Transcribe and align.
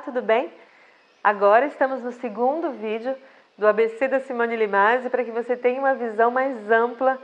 tudo 0.00 0.22
bem? 0.22 0.50
Agora 1.22 1.66
estamos 1.66 2.02
no 2.02 2.12
segundo 2.12 2.70
vídeo 2.70 3.14
do 3.58 3.66
ABC 3.66 4.08
da 4.08 4.20
Simone 4.20 4.56
Limazzi 4.56 5.10
para 5.10 5.22
que 5.22 5.30
você 5.30 5.56
tenha 5.56 5.78
uma 5.78 5.94
visão 5.94 6.30
mais 6.30 6.70
ampla 6.70 7.18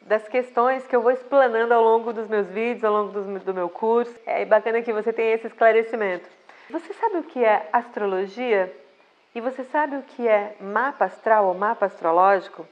das 0.00 0.26
questões 0.26 0.86
que 0.86 0.96
eu 0.96 1.02
vou 1.02 1.10
explanando 1.10 1.74
ao 1.74 1.82
longo 1.82 2.12
dos 2.12 2.26
meus 2.26 2.46
vídeos, 2.48 2.84
ao 2.84 2.92
longo 2.92 3.20
do, 3.20 3.54
meu 3.54 3.68
curso. 3.68 4.14
É 4.24 4.44
bacana 4.46 4.80
que 4.80 4.92
você 4.92 5.12
tenha 5.12 5.34
esse 5.34 5.46
esclarecimento. 5.46 6.26
Você 6.70 6.92
sabe 6.94 7.18
o 7.18 7.22
que 7.22 7.44
é 7.44 7.68
astrologia? 7.72 8.74
E 9.34 9.40
você 9.40 9.64
sabe 9.64 9.96
o 9.96 10.02
que 10.02 10.26
é 10.26 10.56
mapa 10.58 11.04
astral 11.04 11.46
ou 11.46 11.54
mapa 11.54 11.84
astrológico? 11.84 12.66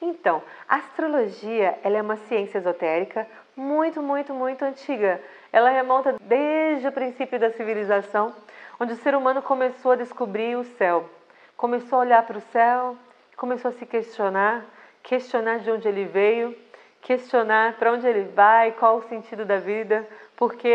Então, 0.00 0.40
a 0.68 0.76
astrologia 0.76 1.76
ela 1.82 1.96
é 1.96 2.02
uma 2.02 2.16
ciência 2.16 2.58
esotérica 2.58 3.26
muito, 3.56 4.02
muito, 4.02 4.34
muito 4.34 4.64
antiga. 4.64 5.20
Ela 5.52 5.70
remonta 5.70 6.16
desde 6.20 6.86
o 6.86 6.92
princípio 6.92 7.40
da 7.40 7.50
civilização, 7.50 8.34
onde 8.78 8.92
o 8.92 8.96
ser 8.96 9.14
humano 9.14 9.42
começou 9.42 9.92
a 9.92 9.96
descobrir 9.96 10.56
o 10.56 10.64
céu. 10.64 11.08
Começou 11.56 11.98
a 11.98 12.02
olhar 12.02 12.22
para 12.26 12.38
o 12.38 12.42
céu, 12.52 12.96
começou 13.36 13.70
a 13.70 13.74
se 13.74 13.86
questionar, 13.86 14.64
questionar 15.02 15.60
de 15.60 15.70
onde 15.70 15.88
ele 15.88 16.04
veio, 16.04 16.56
questionar 17.00 17.74
para 17.74 17.92
onde 17.92 18.06
ele 18.06 18.24
vai, 18.34 18.72
qual 18.72 18.96
o 18.96 19.02
sentido 19.02 19.44
da 19.44 19.58
vida, 19.58 20.06
porque 20.36 20.68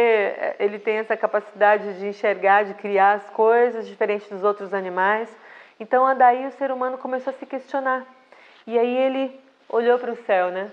ele 0.60 0.80
tem 0.80 0.98
essa 0.98 1.16
capacidade 1.16 2.00
de 2.00 2.08
enxergar, 2.08 2.64
de 2.64 2.74
criar 2.74 3.14
as 3.14 3.30
coisas 3.30 3.88
diferente 3.88 4.30
dos 4.30 4.44
outros 4.44 4.74
animais. 4.74 5.30
Então, 5.80 6.16
daí 6.16 6.46
o 6.48 6.52
ser 6.52 6.72
humano 6.72 6.98
começou 6.98 7.32
a 7.32 7.36
se 7.36 7.46
questionar. 7.46 8.06
E 8.66 8.78
aí 8.78 8.98
ele 8.98 9.40
olhou 9.68 10.00
para 10.00 10.12
o 10.12 10.16
céu, 10.16 10.50
né? 10.50 10.72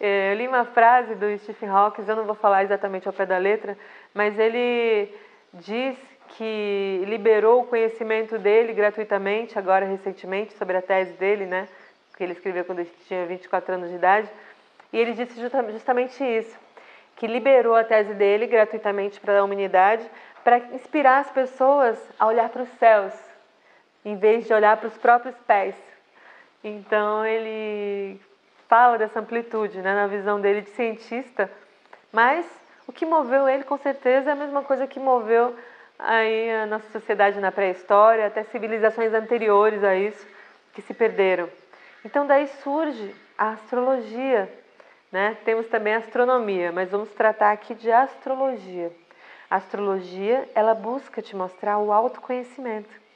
É, 0.00 0.32
eu 0.32 0.36
li 0.36 0.48
uma 0.48 0.64
frase 0.64 1.14
do 1.14 1.38
Stephen 1.38 1.68
Hawking, 1.68 2.04
eu 2.06 2.16
não 2.16 2.24
vou 2.24 2.34
falar 2.34 2.64
exatamente 2.64 3.06
ao 3.06 3.14
pé 3.14 3.24
da 3.24 3.38
letra, 3.38 3.76
mas 4.14 4.38
ele 4.38 5.14
diz 5.54 5.96
que 6.28 7.04
liberou 7.06 7.62
o 7.62 7.66
conhecimento 7.66 8.38
dele 8.38 8.72
gratuitamente, 8.72 9.58
agora 9.58 9.84
recentemente, 9.84 10.54
sobre 10.54 10.76
a 10.76 10.82
tese 10.82 11.12
dele, 11.14 11.46
né? 11.46 11.68
Que 12.16 12.24
ele 12.24 12.32
escreveu 12.32 12.64
quando 12.64 12.80
ele 12.80 12.92
tinha 13.06 13.26
24 13.26 13.74
anos 13.74 13.90
de 13.90 13.96
idade. 13.96 14.28
E 14.92 14.98
ele 14.98 15.12
disse 15.12 15.40
justamente 15.40 16.22
isso, 16.22 16.56
que 17.16 17.26
liberou 17.26 17.74
a 17.74 17.84
tese 17.84 18.14
dele 18.14 18.46
gratuitamente 18.46 19.20
para 19.20 19.38
a 19.38 19.44
humanidade, 19.44 20.08
para 20.44 20.58
inspirar 20.58 21.18
as 21.18 21.30
pessoas 21.30 21.98
a 22.18 22.26
olhar 22.26 22.48
para 22.48 22.62
os 22.62 22.68
céus, 22.78 23.12
em 24.04 24.16
vez 24.16 24.46
de 24.46 24.54
olhar 24.54 24.76
para 24.76 24.88
os 24.88 24.96
próprios 24.96 25.34
pés. 25.46 25.74
Então 26.62 27.24
ele 27.24 28.20
fala 28.68 28.98
dessa 28.98 29.20
amplitude, 29.20 29.78
né, 29.80 29.94
na 29.94 30.06
visão 30.06 30.40
dele 30.40 30.60
de 30.60 30.70
cientista, 30.70 31.50
mas 32.12 32.46
o 32.86 32.92
que 32.92 33.04
moveu 33.04 33.48
ele 33.48 33.64
com 33.64 33.76
certeza 33.76 34.30
é 34.30 34.32
a 34.32 34.36
mesma 34.36 34.62
coisa 34.62 34.86
que 34.86 35.00
moveu 35.00 35.54
aí 35.98 36.50
a 36.50 36.66
nossa 36.66 36.88
sociedade 36.90 37.40
na 37.40 37.50
pré-história, 37.50 38.26
até 38.26 38.44
civilizações 38.44 39.12
anteriores 39.14 39.82
a 39.82 39.94
isso 39.94 40.26
que 40.72 40.82
se 40.82 40.92
perderam. 40.94 41.48
Então 42.04 42.26
daí 42.26 42.46
surge 42.62 43.14
a 43.36 43.50
astrologia, 43.50 44.48
né? 45.10 45.36
Temos 45.44 45.66
também 45.66 45.94
a 45.94 45.98
astronomia, 45.98 46.70
mas 46.72 46.90
vamos 46.90 47.08
tratar 47.10 47.52
aqui 47.52 47.74
de 47.74 47.90
astrologia. 47.90 48.92
A 49.50 49.56
astrologia, 49.56 50.48
ela 50.54 50.74
busca 50.74 51.22
te 51.22 51.36
mostrar 51.36 51.78
o 51.78 51.92
autoconhecimento. 51.92 53.06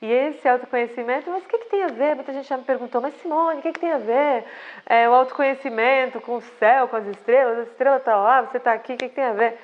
E 0.00 0.12
esse 0.12 0.46
autoconhecimento, 0.46 1.30
mas 1.30 1.44
o 1.44 1.48
que, 1.48 1.58
que 1.58 1.70
tem 1.70 1.82
a 1.82 1.88
ver? 1.88 2.14
Muita 2.14 2.32
gente 2.32 2.48
já 2.48 2.58
me 2.58 2.64
perguntou, 2.64 3.00
mas 3.00 3.14
Simone, 3.22 3.60
o 3.60 3.62
que, 3.62 3.72
que 3.72 3.80
tem 3.80 3.92
a 3.92 3.98
ver 3.98 4.44
é, 4.84 5.08
o 5.08 5.14
autoconhecimento 5.14 6.20
com 6.20 6.36
o 6.36 6.42
céu, 6.42 6.88
com 6.88 6.96
as 6.96 7.06
estrelas? 7.06 7.58
A 7.58 7.62
estrela 7.62 7.96
está 7.96 8.16
lá, 8.16 8.42
você 8.42 8.58
está 8.58 8.72
aqui, 8.72 8.94
o 8.94 8.96
que, 8.98 9.08
que 9.08 9.14
tem 9.14 9.24
a 9.24 9.32
ver? 9.32 9.58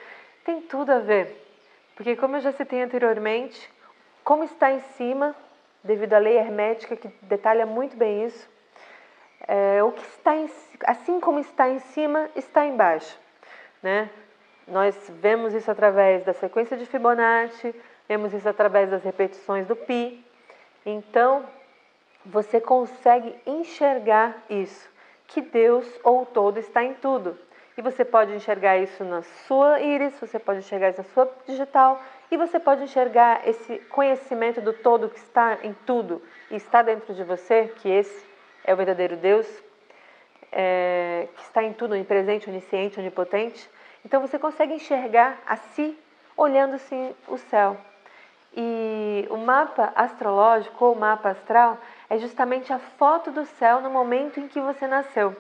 Tem 0.44 0.62
tudo 0.62 0.92
a 0.92 0.98
ver. 0.98 1.50
Porque, 2.00 2.16
como 2.16 2.37
eu 2.37 2.41
já 2.41 2.50
citei 2.53 2.83
anteriormente, 2.83 3.71
como 4.25 4.43
está 4.43 4.72
em 4.72 4.81
cima, 4.97 5.37
devido 5.84 6.15
à 6.15 6.19
lei 6.19 6.38
hermética, 6.38 6.97
que 6.97 7.09
detalha 7.21 7.66
muito 7.66 7.94
bem 7.94 8.25
isso, 8.25 8.49
é, 9.47 9.84
o 9.84 9.93
que 9.93 10.00
está 10.00 10.34
em, 10.34 10.49
assim 10.87 11.21
como 11.21 11.39
está 11.41 11.69
em 11.69 11.78
cima, 11.78 12.31
está 12.34 12.65
embaixo. 12.65 13.21
Né? 13.83 14.09
Nós 14.66 14.97
vemos 15.21 15.53
isso 15.53 15.71
através 15.71 16.25
da 16.25 16.33
sequência 16.33 16.75
de 16.75 16.87
Fibonacci, 16.87 17.75
vemos 18.09 18.33
isso 18.33 18.49
através 18.49 18.89
das 18.89 19.05
repetições 19.05 19.66
do 19.66 19.77
pi, 19.77 20.25
então, 20.87 21.44
você 22.25 22.62
consegue 22.62 23.37
enxergar 23.44 24.43
isso, 24.49 24.89
que 25.27 25.43
Deus 25.43 25.87
ou 26.03 26.25
todo 26.25 26.56
está 26.56 26.83
em 26.83 26.94
tudo. 26.94 27.37
E 27.76 27.82
você 27.82 28.04
pode 28.04 28.32
enxergar 28.34 28.78
isso 28.78 29.04
na 29.04 29.22
sua 29.22 29.81
íris, 29.81 30.19
você 30.20 30.38
pode 30.38 30.58
enxergar 30.58 30.91
isso 30.91 30.98
na 30.98 31.08
sua 31.08 31.31
digital, 31.47 32.03
e 32.31 32.36
você 32.36 32.58
pode 32.58 32.82
enxergar 32.82 33.47
esse 33.48 33.78
conhecimento 33.88 34.60
do 34.60 34.72
todo 34.72 35.08
que 35.08 35.19
está 35.19 35.58
em 35.62 35.75
tudo 35.86 36.22
e 36.50 36.56
está 36.56 36.82
dentro 36.82 37.14
de 37.14 37.25
você, 37.25 37.72
que 37.76 37.88
esse 37.88 38.25
é 38.64 38.75
o 38.75 38.76
verdadeiro 38.76 39.16
Deus, 39.16 39.47
é, 40.53 41.28
que 41.36 41.42
está 41.42 41.62
em 41.62 41.72
tudo, 41.72 41.92
onipresente, 41.92 42.50
onisciente, 42.50 42.98
onipotente. 42.98 43.69
Então 44.04 44.20
você 44.20 44.38
consegue 44.38 44.75
enxergar 44.75 45.38
a 45.47 45.56
si 45.56 45.97
olhando 46.36 46.75
assim 46.75 47.14
o 47.28 47.36
céu. 47.36 47.76
E 48.56 49.26
o 49.30 49.36
mapa 49.36 49.92
astrológico 49.94 50.84
ou 50.84 50.94
mapa 50.94 51.30
astral 51.30 51.78
é 52.09 52.19
justamente 52.19 52.72
a 52.72 52.78
foto 52.78 53.30
do 53.30 53.44
céu 53.44 53.80
no 53.80 53.91
momento 53.91 54.41
em 54.41 54.48
que 54.48 54.60
você 54.60 54.86
nasceu. 54.86 55.36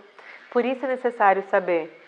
Por 0.52 0.64
isso 0.64 0.84
é 0.84 0.88
necessário 0.88 1.42
saber 1.44 1.99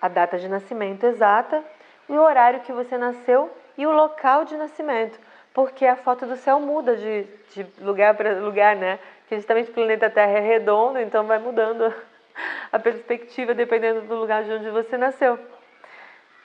a 0.00 0.08
data 0.08 0.38
de 0.38 0.48
nascimento 0.48 1.04
exata, 1.04 1.64
o 2.08 2.14
horário 2.14 2.60
que 2.60 2.72
você 2.72 2.98
nasceu 2.98 3.50
e 3.78 3.86
o 3.86 3.92
local 3.92 4.44
de 4.44 4.56
nascimento, 4.56 5.18
porque 5.54 5.86
a 5.86 5.96
foto 5.96 6.26
do 6.26 6.36
céu 6.36 6.60
muda 6.60 6.96
de, 6.96 7.24
de 7.52 7.66
lugar 7.80 8.14
para 8.14 8.40
lugar, 8.40 8.76
né? 8.76 8.98
Que 9.28 9.36
justamente 9.36 9.70
o 9.70 9.74
planeta 9.74 10.10
Terra 10.10 10.32
é 10.32 10.40
redondo, 10.40 10.98
então 10.98 11.24
vai 11.24 11.38
mudando 11.38 11.92
a 12.72 12.78
perspectiva 12.78 13.54
dependendo 13.54 14.02
do 14.02 14.14
lugar 14.16 14.42
de 14.44 14.52
onde 14.52 14.70
você 14.70 14.96
nasceu. 14.96 15.38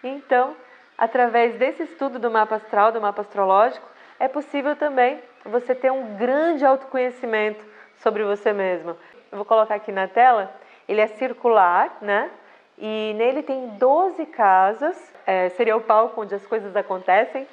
Então, 0.03 0.55
através 0.97 1.55
desse 1.55 1.83
estudo 1.83 2.19
do 2.19 2.29
mapa 2.29 2.55
astral, 2.55 2.91
do 2.91 3.01
mapa 3.01 3.21
astrológico, 3.21 3.87
é 4.19 4.27
possível 4.27 4.75
também 4.75 5.19
você 5.43 5.73
ter 5.75 5.91
um 5.91 6.15
grande 6.15 6.65
autoconhecimento 6.65 7.63
sobre 7.97 8.23
você 8.23 8.53
mesmo. 8.53 8.91
Eu 9.31 9.37
vou 9.37 9.45
colocar 9.45 9.75
aqui 9.75 9.91
na 9.91 10.07
tela, 10.07 10.53
ele 10.87 11.01
é 11.01 11.07
circular, 11.07 11.97
né? 12.01 12.29
E 12.77 13.13
nele 13.15 13.41
tem 13.41 13.69
12 13.77 14.25
casas, 14.27 15.13
é, 15.25 15.49
seria 15.49 15.77
o 15.77 15.81
palco 15.81 16.21
onde 16.21 16.35
as 16.35 16.45
coisas 16.45 16.75
acontecem. 16.75 17.47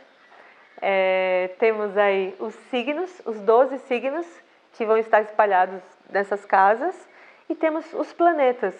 É, 0.80 1.50
temos 1.58 1.96
aí 1.96 2.34
os 2.40 2.54
signos, 2.70 3.22
os 3.24 3.40
12 3.40 3.78
signos 3.80 4.26
que 4.72 4.84
vão 4.84 4.96
estar 4.96 5.20
espalhados 5.20 5.80
nessas 6.10 6.44
casas, 6.44 7.08
e 7.48 7.54
temos 7.54 7.92
os 7.92 8.12
planetas. 8.12 8.74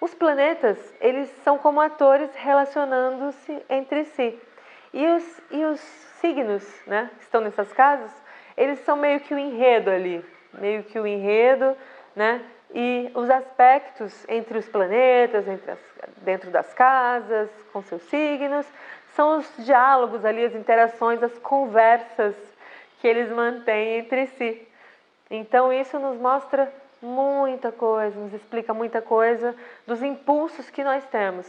Os 0.00 0.14
planetas, 0.14 0.78
eles 1.00 1.28
são 1.44 1.58
como 1.58 1.80
atores 1.80 2.34
relacionando-se 2.34 3.62
entre 3.68 4.04
si. 4.06 4.38
E 4.92 5.06
os, 5.06 5.40
e 5.50 5.64
os 5.64 5.80
signos 6.20 6.66
né, 6.86 7.10
que 7.18 7.24
estão 7.24 7.40
nessas 7.40 7.72
casas, 7.72 8.10
eles 8.56 8.80
são 8.80 8.96
meio 8.96 9.20
que 9.20 9.34
o 9.34 9.38
enredo 9.38 9.90
ali, 9.90 10.24
meio 10.54 10.82
que 10.84 10.98
o 10.98 11.06
enredo, 11.06 11.76
né? 12.14 12.42
E 12.72 13.10
os 13.14 13.28
aspectos 13.28 14.24
entre 14.28 14.58
os 14.58 14.68
planetas, 14.68 15.46
entre 15.48 15.72
as, 15.72 15.78
dentro 16.18 16.50
das 16.50 16.72
casas, 16.72 17.50
com 17.72 17.82
seus 17.82 18.02
signos, 18.02 18.66
são 19.14 19.38
os 19.38 19.52
diálogos 19.58 20.24
ali, 20.24 20.44
as 20.44 20.54
interações, 20.54 21.22
as 21.22 21.36
conversas 21.38 22.34
que 23.00 23.08
eles 23.08 23.30
mantêm 23.30 23.98
entre 23.98 24.26
si. 24.28 24.66
Então 25.30 25.72
isso 25.72 25.98
nos 25.98 26.16
mostra 26.18 26.72
muita 27.02 27.72
coisa, 27.72 28.18
nos 28.18 28.32
explica 28.34 28.74
muita 28.74 29.00
coisa 29.00 29.54
dos 29.86 30.02
impulsos 30.02 30.70
que 30.70 30.84
nós 30.84 31.04
temos. 31.06 31.46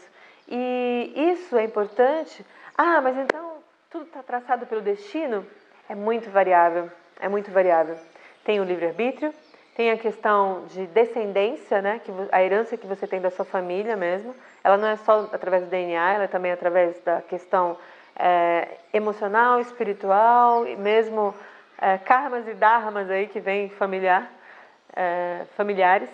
E 0.48 1.14
isso 1.16 1.58
é 1.58 1.64
importante. 1.64 2.46
Ah, 2.78 3.00
mas 3.02 3.18
então 3.18 3.56
tudo 3.90 4.06
está 4.06 4.24
traçado 4.24 4.66
pelo 4.66 4.82
destino, 4.82 5.46
é 5.90 5.94
muito 5.94 6.30
variável, 6.30 6.90
é 7.20 7.28
muito 7.28 7.52
variável. 7.52 7.98
Tem 8.44 8.60
o 8.60 8.64
livre-arbítrio, 8.64 9.34
tem 9.82 9.90
a 9.90 9.98
questão 9.98 10.66
de 10.68 10.86
descendência, 10.86 11.82
né, 11.82 12.00
que 12.06 12.12
a 12.32 12.44
herança 12.44 12.78
que 12.78 12.86
você 12.86 13.08
tem 13.08 13.20
da 13.20 13.32
sua 13.32 13.44
família 13.44 13.98
mesmo. 13.98 14.36
Ela 14.64 14.78
não 14.78 14.88
é 14.88 14.96
só 14.98 15.28
através 15.34 15.64
do 15.64 15.72
DNA, 15.72 16.14
ela 16.14 16.24
é 16.26 16.28
também 16.28 16.52
através 16.52 17.00
da 17.00 17.20
questão 17.24 17.76
é, 18.16 18.78
emocional, 18.94 19.60
espiritual 19.60 20.68
e 20.68 20.76
mesmo 20.76 21.34
é, 21.80 21.98
karmas 21.98 22.48
e 22.48 22.54
dharmas 22.54 23.10
aí 23.10 23.28
que 23.28 23.40
vem 23.40 23.70
familiar, 23.70 24.32
é, 24.96 25.48
familiares. 25.58 26.12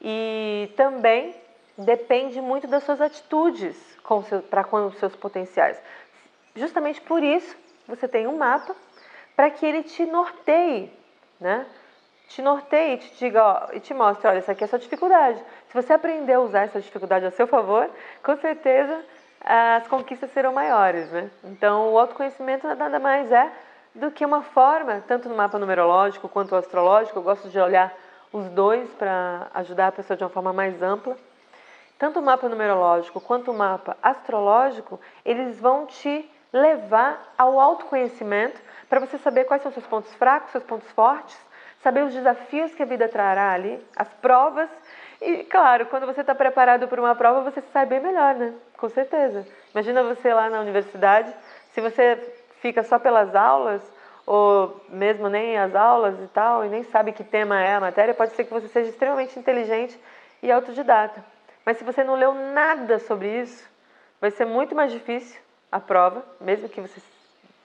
E 0.00 0.72
também 0.76 1.32
depende 1.78 2.40
muito 2.40 2.66
das 2.66 2.82
suas 2.82 3.00
atitudes 3.00 3.76
para 4.50 4.64
com 4.64 4.86
os 4.86 4.98
seus 4.98 5.14
potenciais. 5.14 5.80
Justamente 6.56 7.00
por 7.02 7.22
isso, 7.22 7.56
você 7.86 8.08
tem 8.08 8.26
um 8.26 8.36
mapa 8.36 8.74
para 9.36 9.48
que 9.48 9.64
ele 9.64 9.84
te 9.84 10.04
norteie, 10.04 10.92
né? 11.38 11.64
Te 12.30 12.42
norteie, 12.42 12.96
te 12.96 13.18
diga, 13.18 13.42
ó, 13.42 13.72
e 13.72 13.80
te 13.80 13.92
mostre, 13.92 14.28
olha, 14.28 14.38
essa 14.38 14.52
aqui 14.52 14.62
é 14.62 14.66
a 14.66 14.68
sua 14.68 14.78
dificuldade. 14.78 15.42
Se 15.66 15.74
você 15.74 15.92
aprender 15.92 16.34
a 16.34 16.40
usar 16.40 16.60
essa 16.60 16.80
dificuldade 16.80 17.26
a 17.26 17.30
seu 17.32 17.44
favor, 17.44 17.90
com 18.22 18.36
certeza 18.36 19.04
as 19.40 19.88
conquistas 19.88 20.30
serão 20.30 20.52
maiores, 20.52 21.10
né? 21.10 21.28
Então, 21.42 21.92
o 21.92 21.98
autoconhecimento 21.98 22.68
nada 22.76 23.00
mais 23.00 23.32
é 23.32 23.50
do 23.96 24.12
que 24.12 24.24
uma 24.24 24.42
forma, 24.42 25.02
tanto 25.08 25.28
no 25.28 25.34
mapa 25.34 25.58
numerológico 25.58 26.28
quanto 26.28 26.54
astrológico, 26.54 27.18
eu 27.18 27.22
gosto 27.24 27.48
de 27.48 27.58
olhar 27.58 27.92
os 28.32 28.48
dois 28.50 28.88
para 28.90 29.48
ajudar 29.54 29.88
a 29.88 29.92
pessoa 29.92 30.16
de 30.16 30.22
uma 30.22 30.30
forma 30.30 30.52
mais 30.52 30.80
ampla. 30.80 31.16
Tanto 31.98 32.20
o 32.20 32.22
mapa 32.22 32.48
numerológico 32.48 33.20
quanto 33.20 33.50
o 33.50 33.54
mapa 33.54 33.96
astrológico, 34.00 35.00
eles 35.24 35.58
vão 35.58 35.84
te 35.84 36.30
levar 36.52 37.34
ao 37.36 37.58
autoconhecimento 37.58 38.60
para 38.88 39.00
você 39.00 39.18
saber 39.18 39.46
quais 39.46 39.62
são 39.62 39.72
seus 39.72 39.86
pontos 39.86 40.14
fracos, 40.14 40.52
seus 40.52 40.62
pontos 40.64 40.88
fortes, 40.92 41.49
saber 41.82 42.04
os 42.04 42.14
desafios 42.14 42.74
que 42.74 42.82
a 42.82 42.86
vida 42.86 43.08
trará 43.08 43.52
ali, 43.52 43.84
as 43.96 44.08
provas. 44.14 44.68
E, 45.20 45.44
claro, 45.44 45.86
quando 45.86 46.06
você 46.06 46.20
está 46.20 46.34
preparado 46.34 46.88
para 46.88 47.00
uma 47.00 47.14
prova, 47.14 47.50
você 47.50 47.60
sai 47.72 47.86
bem 47.86 48.00
melhor, 48.00 48.34
né? 48.34 48.54
Com 48.76 48.88
certeza. 48.88 49.46
Imagina 49.74 50.02
você 50.02 50.32
lá 50.32 50.48
na 50.48 50.60
universidade, 50.60 51.32
se 51.72 51.80
você 51.80 52.16
fica 52.60 52.82
só 52.82 52.98
pelas 52.98 53.34
aulas, 53.34 53.82
ou 54.26 54.80
mesmo 54.88 55.28
nem 55.28 55.58
as 55.58 55.74
aulas 55.74 56.18
e 56.20 56.26
tal, 56.28 56.64
e 56.64 56.68
nem 56.68 56.82
sabe 56.84 57.12
que 57.12 57.24
tema 57.24 57.60
é 57.60 57.74
a 57.74 57.80
matéria, 57.80 58.14
pode 58.14 58.32
ser 58.32 58.44
que 58.44 58.52
você 58.52 58.68
seja 58.68 58.90
extremamente 58.90 59.38
inteligente 59.38 59.98
e 60.42 60.50
autodidata. 60.50 61.24
Mas 61.64 61.76
se 61.76 61.84
você 61.84 62.04
não 62.04 62.14
leu 62.14 62.34
nada 62.34 62.98
sobre 62.98 63.40
isso, 63.40 63.68
vai 64.20 64.30
ser 64.30 64.44
muito 64.44 64.74
mais 64.74 64.92
difícil 64.92 65.40
a 65.70 65.80
prova, 65.80 66.24
mesmo 66.40 66.68
que 66.68 66.80
você 66.80 67.00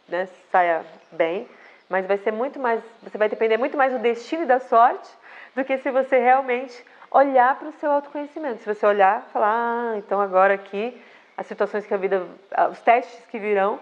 né, 0.08 0.28
saia 0.52 0.86
bem, 1.12 1.48
mas 1.90 2.06
vai 2.06 2.18
ser 2.18 2.32
muito 2.32 2.60
mais, 2.60 2.82
você 3.04 3.18
vai 3.18 3.30
depender 3.30 3.58
muito 3.58 3.78
mais 3.78 3.94
do 3.94 4.00
destino 4.00 4.44
e 4.44 4.46
da 4.46 4.60
sorte 4.60 5.10
do 5.56 5.64
que 5.64 5.78
se 5.78 5.92
você 5.92 6.18
realmente 6.18 6.84
olhar 7.12 7.58
para 7.58 7.70
o 7.70 7.74
seu 7.74 7.92
autoconhecimento. 7.92 8.62
Se 8.62 8.74
você 8.74 8.86
olhar, 8.86 9.22
falar, 9.32 9.54
ah, 9.54 9.98
então 9.98 10.20
agora 10.20 10.54
aqui 10.54 11.02
as 11.38 11.46
situações 11.46 11.86
que 11.86 11.94
a 11.94 11.98
vida, 11.98 12.26
os 12.72 12.80
testes 12.82 13.26
que 13.28 13.40
virão, 13.40 13.80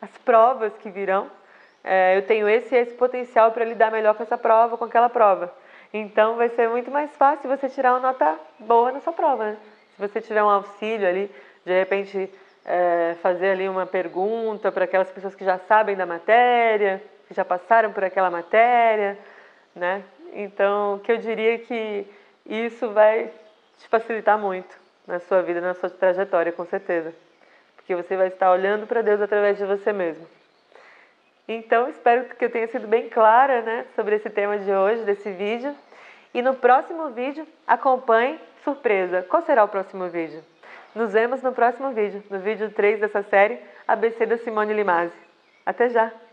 as 0.00 0.10
provas 0.18 0.72
que 0.78 0.90
virão, 0.90 1.30
é, 1.82 2.16
eu 2.16 2.22
tenho 2.22 2.48
esse 2.48 2.74
esse 2.74 2.94
potencial 2.94 3.52
para 3.52 3.64
lidar 3.64 3.90
melhor 3.90 4.14
com 4.14 4.22
essa 4.22 4.36
prova, 4.36 4.76
com 4.76 4.84
aquela 4.84 5.08
prova. 5.08 5.52
Então 5.92 6.36
vai 6.36 6.48
ser 6.48 6.68
muito 6.68 6.90
mais 6.90 7.10
fácil 7.16 7.48
você 7.48 7.68
tirar 7.68 7.92
uma 7.92 8.00
nota 8.00 8.36
boa 8.58 8.92
na 8.92 9.00
sua 9.00 9.12
prova, 9.12 9.44
né? 9.44 9.56
Se 9.94 10.00
você 10.00 10.20
tiver 10.20 10.42
um 10.42 10.50
auxílio 10.50 11.08
ali, 11.08 11.30
de 11.64 11.78
repente 11.78 12.30
é, 12.64 13.16
fazer 13.22 13.50
ali 13.50 13.68
uma 13.68 13.86
pergunta 13.86 14.70
para 14.72 14.84
aquelas 14.84 15.10
pessoas 15.10 15.34
que 15.34 15.44
já 15.44 15.58
sabem 15.58 15.96
da 15.96 16.04
matéria, 16.04 17.02
que 17.26 17.34
já 17.34 17.44
passaram 17.44 17.92
por 17.92 18.04
aquela 18.04 18.30
matéria, 18.30 19.18
né? 19.74 20.02
Então, 20.32 21.00
que 21.04 21.12
eu 21.12 21.18
diria 21.18 21.58
que 21.58 22.06
isso 22.44 22.90
vai 22.90 23.30
te 23.78 23.88
facilitar 23.88 24.38
muito 24.38 24.76
na 25.06 25.18
sua 25.20 25.42
vida, 25.42 25.60
na 25.60 25.74
sua 25.74 25.90
trajetória, 25.90 26.52
com 26.52 26.64
certeza. 26.64 27.14
Porque 27.76 27.94
você 27.94 28.16
vai 28.16 28.28
estar 28.28 28.50
olhando 28.50 28.86
para 28.86 29.02
Deus 29.02 29.20
através 29.20 29.56
de 29.56 29.64
você 29.64 29.92
mesmo. 29.92 30.26
Então, 31.48 31.88
espero 31.88 32.24
que 32.24 32.44
eu 32.44 32.50
tenha 32.50 32.66
sido 32.66 32.88
bem 32.88 33.08
clara 33.08 33.62
né, 33.62 33.86
sobre 33.94 34.16
esse 34.16 34.28
tema 34.28 34.58
de 34.58 34.70
hoje, 34.70 35.04
desse 35.04 35.30
vídeo. 35.30 35.74
E 36.34 36.42
no 36.42 36.54
próximo 36.54 37.10
vídeo, 37.10 37.46
acompanhe 37.66 38.40
surpresa. 38.64 39.22
Qual 39.22 39.42
será 39.42 39.62
o 39.62 39.68
próximo 39.68 40.08
vídeo? 40.08 40.42
Nos 40.94 41.12
vemos 41.12 41.42
no 41.42 41.52
próximo 41.52 41.92
vídeo, 41.92 42.22
no 42.30 42.40
vídeo 42.40 42.70
3 42.70 43.00
dessa 43.00 43.22
série, 43.22 43.60
ABC 43.86 44.26
da 44.26 44.38
Simone 44.38 44.74
Limazzi. 44.74 45.12
Até 45.64 45.88
já! 45.88 46.25